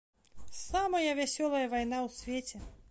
Самая 0.59 1.11
вясёлая 1.21 1.63
вайна 1.77 1.97
ў 2.09 2.15
свеце. 2.21 2.57